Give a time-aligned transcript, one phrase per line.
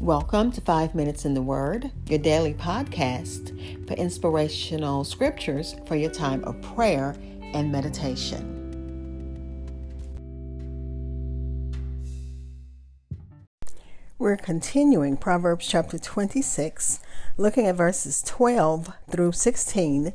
[0.00, 6.10] Welcome to Five Minutes in the Word, your daily podcast for inspirational scriptures for your
[6.10, 7.14] time of prayer
[7.54, 8.50] and meditation.
[14.18, 16.98] We're continuing Proverbs chapter 26,
[17.36, 20.12] looking at verses 12 through 16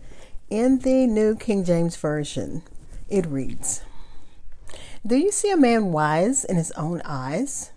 [0.49, 2.63] in the New King James Version.
[3.07, 3.81] It reads
[5.07, 7.71] Do you see a man wise in his own eyes?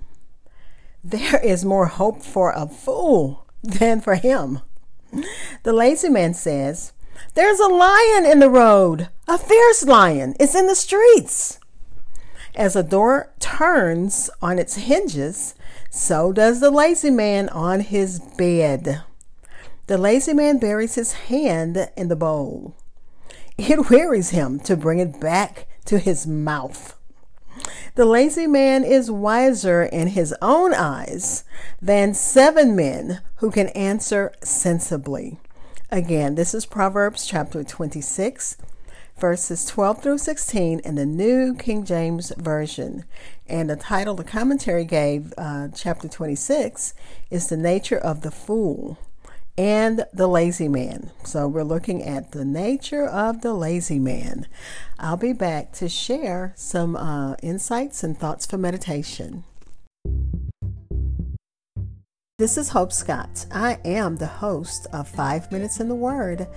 [1.05, 4.61] There is more hope for a fool than for him.
[5.65, 6.93] The lazy man says,
[7.35, 10.37] There's a lion in the road, a fierce lion.
[10.39, 11.59] It's in the streets.
[12.55, 15.57] As a door turns on its hinges,
[15.91, 19.03] so does the lazy man on his bed.
[19.89, 22.77] The lazy man buries his hand in the bowl.
[23.59, 26.97] It wearies him to bring it back to his mouth.
[27.95, 31.45] The lazy man is wiser in his own eyes
[31.81, 35.39] than seven men who can answer sensibly.
[35.91, 38.57] Again, this is Proverbs chapter 26,
[39.19, 43.05] verses 12 through 16 in the New King James Version.
[43.47, 46.95] And the title the commentary gave, uh, chapter 26,
[47.31, 48.97] is The Nature of the Fool
[49.59, 51.11] and the lazy man.
[51.25, 54.47] So we're looking at the nature of the lazy man.
[54.99, 59.45] I'll be back to share some uh, insights and thoughts for meditation.
[62.39, 63.47] This is Hope Scott.
[63.53, 66.49] I am the host of Five Minutes in the Word.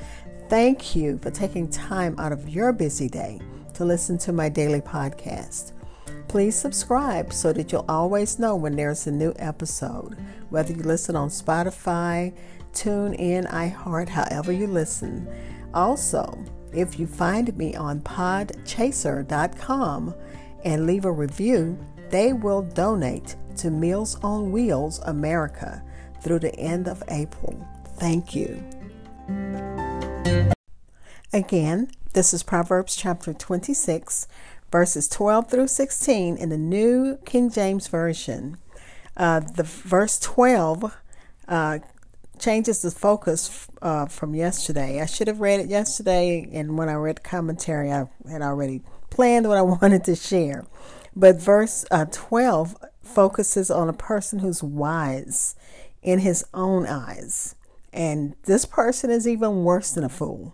[0.50, 3.40] Thank you for taking time out of your busy day
[3.74, 5.74] to listen to my daily podcast.
[6.28, 10.18] Please subscribe so that you'll always know when there's a new episode,
[10.50, 12.34] whether you listen on Spotify,
[12.76, 15.28] TuneIn, iHeart, however you listen.
[15.74, 16.38] Also,
[16.74, 20.14] if you find me on podchaser.com
[20.64, 21.76] and leave a review,
[22.10, 25.82] they will donate to Meals on Wheels America
[26.22, 27.68] through the end of April.
[27.98, 28.64] Thank you.
[31.34, 34.28] Again, this is Proverbs chapter 26,
[34.72, 38.58] verses 12 through 16 in the New King James Version.
[39.18, 40.94] Uh, the verse 12
[41.48, 41.80] uh,
[42.40, 45.02] changes the focus uh, from yesterday.
[45.02, 48.82] I should have read it yesterday, and when I read the commentary, I had already
[49.10, 50.66] planned what I wanted to share.
[51.16, 55.56] But verse uh, 12 focuses on a person who's wise
[56.02, 57.56] in his own eyes.
[57.94, 60.54] And this person is even worse than a fool.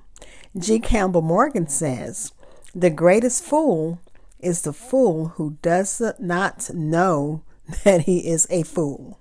[0.58, 0.80] G.
[0.80, 2.32] Campbell Morgan says,
[2.76, 4.00] The greatest fool
[4.40, 7.44] is the fool who does not know
[7.84, 9.18] that he is a fool.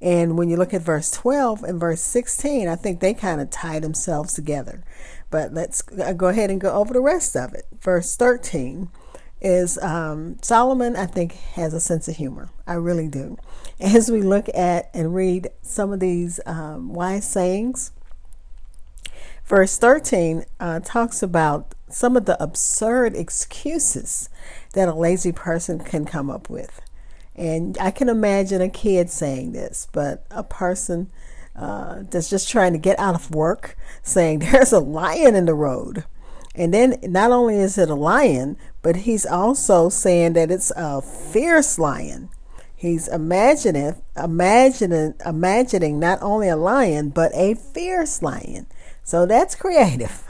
[0.00, 3.50] And when you look at verse 12 and verse 16, I think they kind of
[3.50, 4.84] tie themselves together.
[5.30, 7.64] But let's uh, go ahead and go over the rest of it.
[7.80, 8.88] Verse 13
[9.40, 12.50] is um, Solomon, I think, has a sense of humor.
[12.66, 13.36] I really do.
[13.80, 17.92] As we look at and read some of these um, wise sayings,
[19.44, 24.28] verse 13 uh, talks about some of the absurd excuses
[24.72, 26.80] that a lazy person can come up with.
[27.36, 31.10] And I can imagine a kid saying this, but a person
[31.54, 35.54] uh, that's just trying to get out of work saying, There's a lion in the
[35.54, 36.04] road.
[36.54, 41.02] And then not only is it a lion, but he's also saying that it's a
[41.02, 42.30] fierce lion.
[42.74, 48.66] He's imagining, imagining, imagining not only a lion, but a fierce lion.
[49.02, 50.24] So that's creative.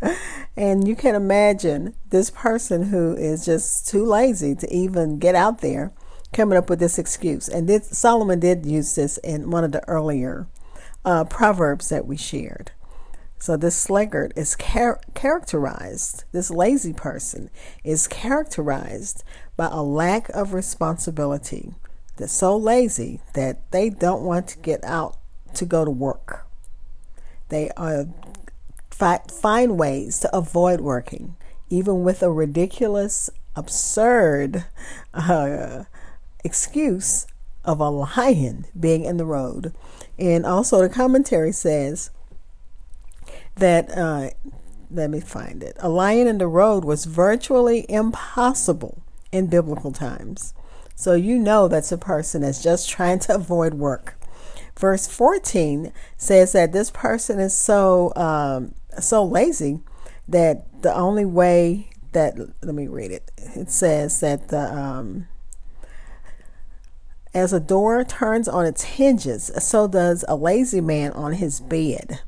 [0.56, 5.60] and you can imagine this person who is just too lazy to even get out
[5.60, 5.92] there
[6.32, 7.48] coming up with this excuse.
[7.48, 10.46] And this, Solomon did use this in one of the earlier
[11.04, 12.72] uh, proverbs that we shared.
[13.38, 17.50] So this sluggard is char- characterized, this lazy person
[17.82, 19.24] is characterized
[19.56, 21.74] by a lack of responsibility.
[22.16, 25.16] They're so lazy that they don't want to get out
[25.54, 26.46] to go to work.
[27.48, 28.06] They are
[28.90, 31.34] fi- find ways to avoid working,
[31.68, 34.66] even with a ridiculous, absurd
[35.14, 35.84] uh,
[36.44, 37.26] excuse
[37.64, 39.72] of a lion being in the road.
[40.18, 42.10] And also, the commentary says
[43.56, 44.30] that, uh,
[44.90, 50.54] let me find it, a lion in the road was virtually impossible in biblical times.
[50.94, 54.18] So you know that's a person that's just trying to avoid work.
[54.78, 59.80] Verse 14 says that this person is so um, so lazy
[60.28, 63.30] that the only way that let me read it.
[63.36, 65.28] It says that the um,
[67.34, 72.20] as a door turns on its hinges, so does a lazy man on his bed.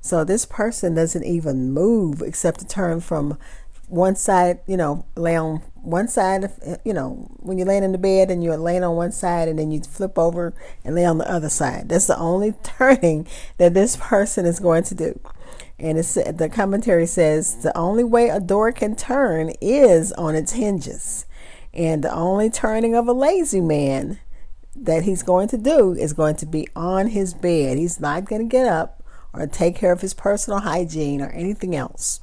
[0.00, 3.38] So this person doesn't even move except to turn from
[3.86, 6.50] one side, you know, lay on one side,
[6.84, 9.58] you know, when you're laying in the bed and you're laying on one side and
[9.58, 10.54] then you flip over
[10.84, 11.88] and lay on the other side.
[11.88, 13.26] That's the only turning
[13.58, 15.20] that this person is going to do.
[15.78, 20.52] And it's, the commentary says the only way a door can turn is on its
[20.52, 21.26] hinges.
[21.72, 24.18] And the only turning of a lazy man
[24.76, 27.78] that he's going to do is going to be on his bed.
[27.78, 29.02] He's not going to get up
[29.32, 32.20] or take care of his personal hygiene or anything else.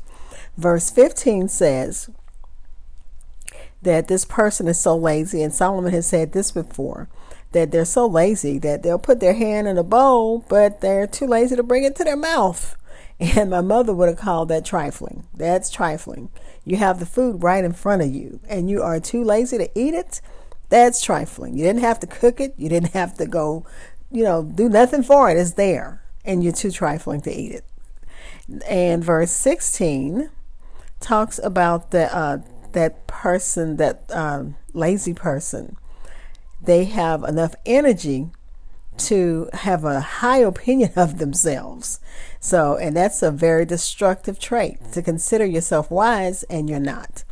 [0.57, 2.09] Verse 15 says
[3.81, 7.09] that this person is so lazy, and Solomon has said this before
[7.51, 11.25] that they're so lazy that they'll put their hand in a bowl, but they're too
[11.25, 12.75] lazy to bring it to their mouth.
[13.19, 15.25] And my mother would have called that trifling.
[15.33, 16.29] That's trifling.
[16.63, 19.69] You have the food right in front of you, and you are too lazy to
[19.73, 20.21] eat it.
[20.69, 21.57] That's trifling.
[21.57, 22.53] You didn't have to cook it.
[22.57, 23.65] You didn't have to go,
[24.11, 25.37] you know, do nothing for it.
[25.37, 27.65] It's there, and you're too trifling to eat it.
[28.67, 30.29] And verse 16
[30.99, 32.39] talks about the uh,
[32.73, 35.77] that person, that um, lazy person.
[36.61, 38.29] They have enough energy
[38.97, 41.99] to have a high opinion of themselves.
[42.39, 47.23] So, and that's a very destructive trait to consider yourself wise and you're not.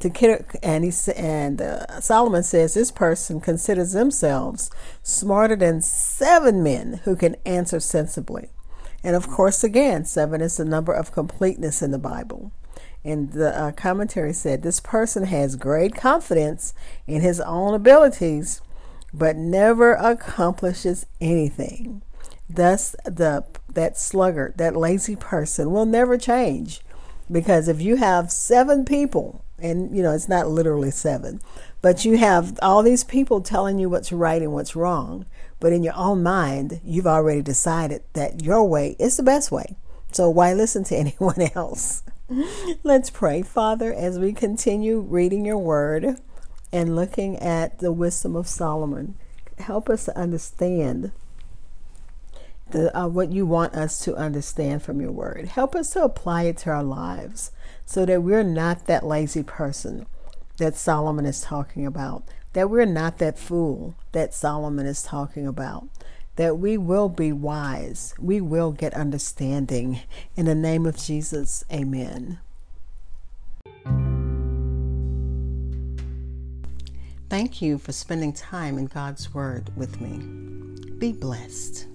[0.00, 4.70] To and he and uh, Solomon says this person considers themselves
[5.02, 8.50] smarter than seven men who can answer sensibly.
[9.02, 12.52] And of course, again, seven is the number of completeness in the Bible.
[13.04, 16.74] And the uh, commentary said this person has great confidence
[17.06, 18.60] in his own abilities
[19.12, 22.02] but never accomplishes anything.
[22.48, 26.80] Thus, the that sluggard, that lazy person, will never change,
[27.30, 31.40] because if you have seven people, and you know it's not literally seven,
[31.82, 35.26] but you have all these people telling you what's right and what's wrong,
[35.60, 39.76] but in your own mind, you've already decided that your way is the best way.
[40.12, 42.02] So why listen to anyone else?
[42.82, 46.18] Let's pray, Father, as we continue reading your word
[46.72, 49.16] and looking at the wisdom of Solomon.
[49.58, 51.10] Help us to understand
[52.72, 55.48] the, uh, what you want us to understand from your word.
[55.48, 57.50] Help us to apply it to our lives
[57.84, 60.06] so that we're not that lazy person
[60.58, 65.88] that Solomon is talking about, that we're not that fool that Solomon is talking about,
[66.36, 70.00] that we will be wise, we will get understanding.
[70.36, 72.38] In the name of Jesus, amen.
[77.28, 80.18] Thank you for spending time in God's Word with me.
[80.98, 81.86] Be blessed.